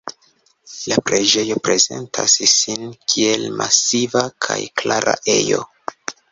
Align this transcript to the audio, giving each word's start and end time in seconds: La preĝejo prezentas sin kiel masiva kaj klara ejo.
La 0.91 0.95
preĝejo 1.09 1.57
prezentas 1.67 2.39
sin 2.55 2.89
kiel 3.13 3.47
masiva 3.61 4.27
kaj 4.49 4.61
klara 4.83 5.19
ejo. 5.39 5.65